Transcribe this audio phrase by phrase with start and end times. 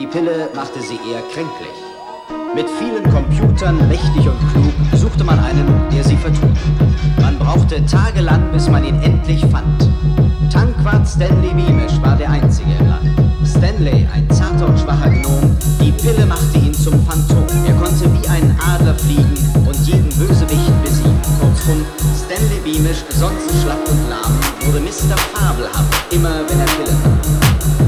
[0.00, 1.76] Die Pille machte sie eher kränklich.
[2.54, 6.56] Mit vielen Computern, mächtig und klug, suchte man einen, der sie vertrug.
[7.20, 9.90] Man brauchte tagelang, bis man ihn endlich fand.
[10.50, 13.10] Tankwart Stanley Beamish war der Einzige im Land.
[13.44, 17.44] Stanley, ein zarter und schwacher Gnom, die Pille machte ihn zum Phantom.
[17.66, 19.34] Er konnte wie ein Adler fliegen
[19.66, 21.20] und jeden Bösewicht besiegen.
[21.38, 21.84] Kurzum,
[22.16, 24.32] Stanley Beamish, sonst schlapp und lahm,
[24.64, 25.18] wurde Mr.
[25.34, 27.79] Fabelhaft, immer wenn er Pille nahm.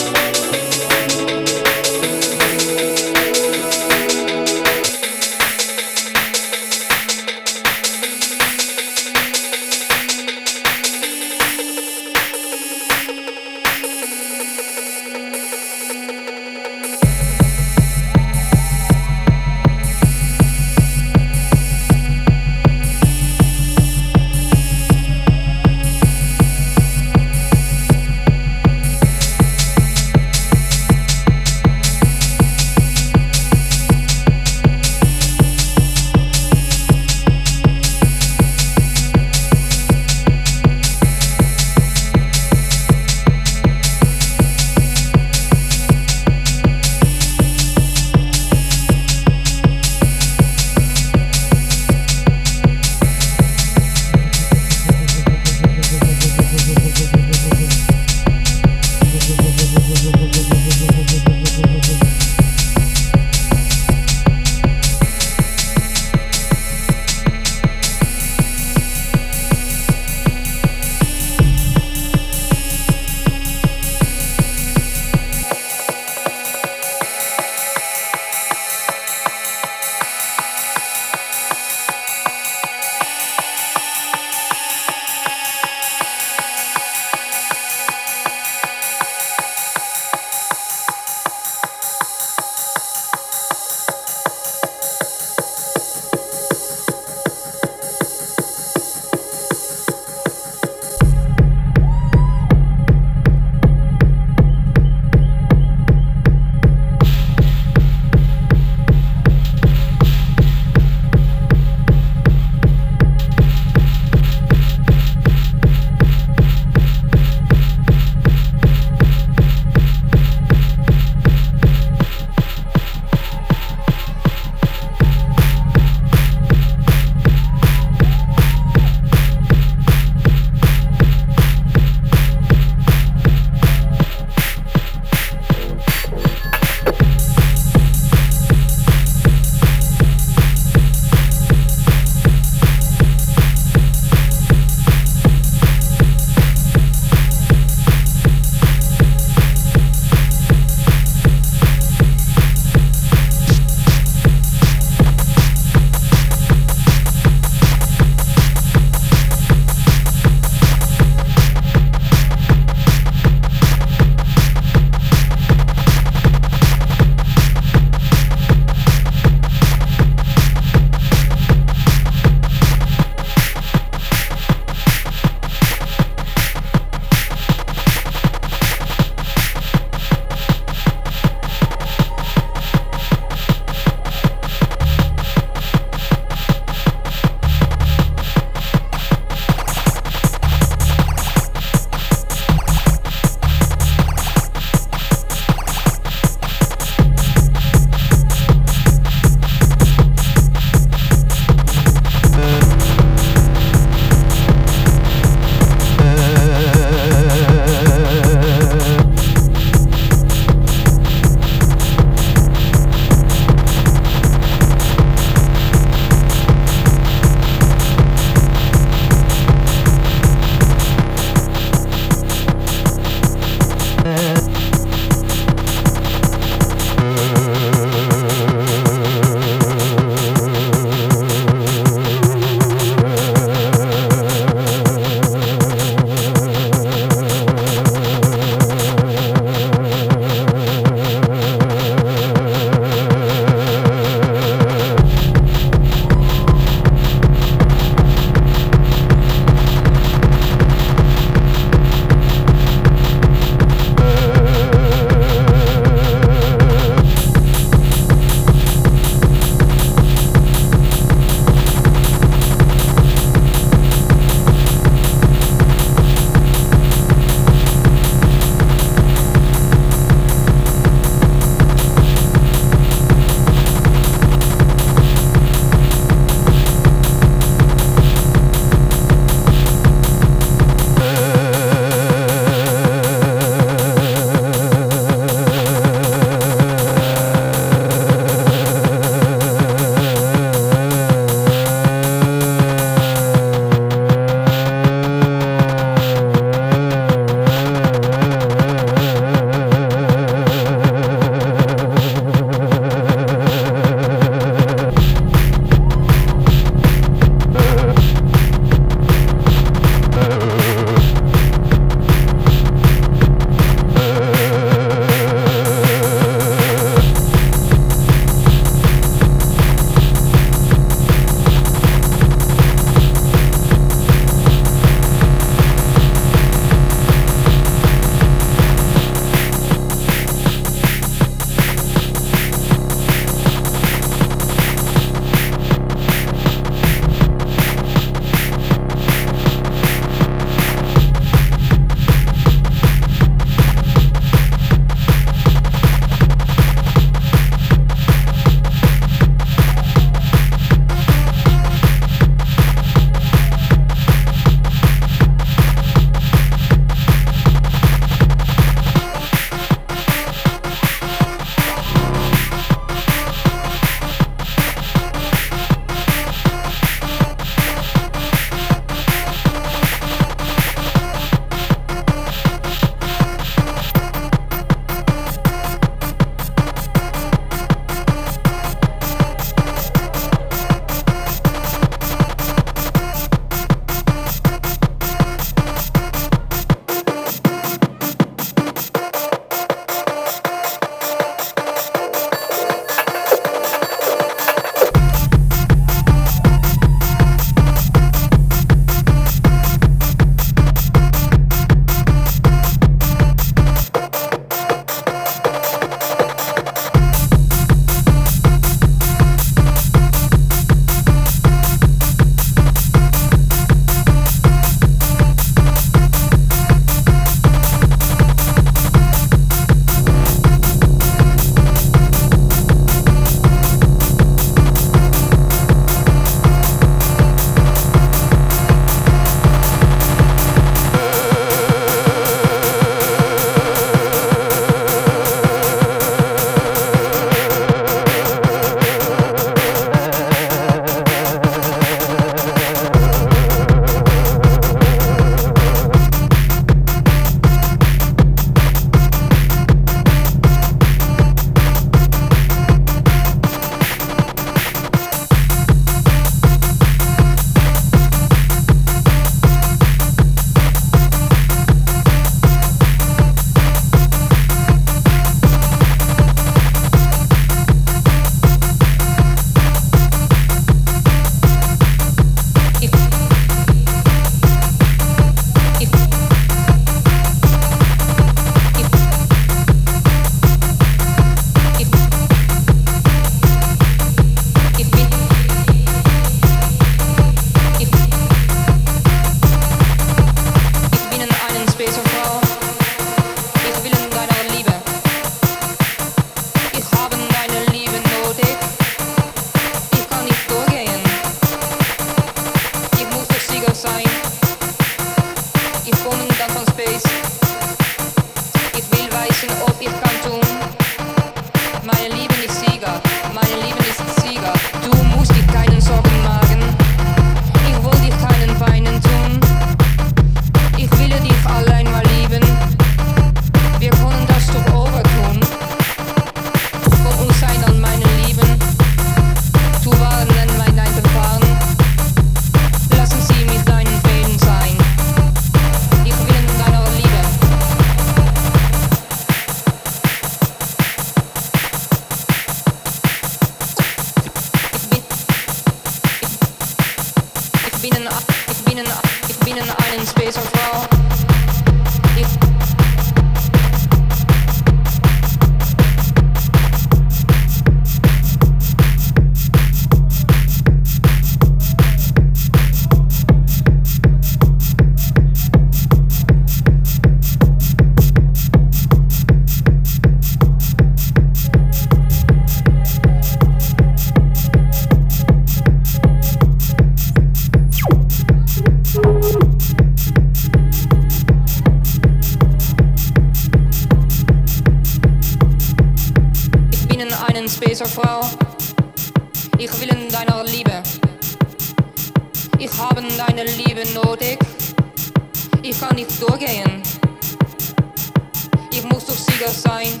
[599.14, 600.00] Zugsieger sein.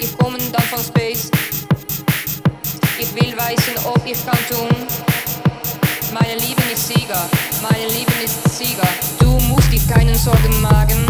[0.00, 1.30] Ich komme dann von Space.
[2.98, 4.68] Ich will weisen, ob ich kann tun.
[6.14, 7.28] Meine Lieben ist Sieger,
[7.60, 8.88] meine Lieben ist Sieger.
[9.18, 11.04] Du musst dich keinen Sorgen machen.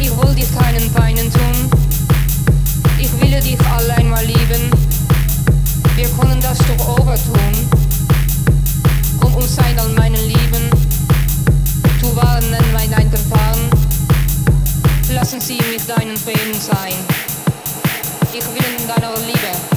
[0.00, 1.70] Ich will dir keinen Peinen tun.
[2.98, 4.70] Ich will dich allein mal lieben.
[5.94, 7.70] Wir können das doch overtun.
[9.22, 10.70] Um uns sein all meinen Lieben.
[12.00, 13.75] Du warnen mein Eingefahren
[15.10, 16.94] lassen sie mit deinen Fäden sein.
[18.32, 19.75] Ich will in deiner Liebe.